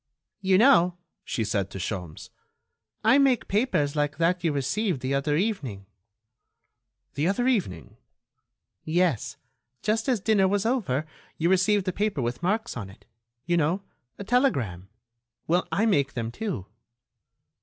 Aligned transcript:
"You 0.41 0.57
know," 0.57 0.97
she 1.23 1.43
said 1.43 1.69
to 1.69 1.77
Sholmes, 1.77 2.31
"I 3.03 3.19
make 3.19 3.47
papers 3.47 3.95
like 3.95 4.17
that 4.17 4.43
you 4.43 4.51
received 4.51 5.01
the 5.01 5.13
other 5.13 5.37
evening." 5.37 5.85
"The 7.13 7.27
other 7.27 7.47
evening?" 7.47 7.97
"Yes, 8.83 9.37
just 9.83 10.09
as 10.09 10.19
dinner 10.19 10.47
was 10.47 10.65
over, 10.65 11.05
you 11.37 11.51
received 11.51 11.87
a 11.87 11.93
paper 11.93 12.23
with 12.23 12.41
marks 12.41 12.75
on 12.75 12.89
it... 12.89 13.05
you 13.45 13.57
know, 13.57 13.83
a 14.17 14.23
telegram.... 14.23 14.89
Well, 15.45 15.67
I 15.71 15.85
make 15.85 16.13
them, 16.13 16.31
too." 16.31 16.65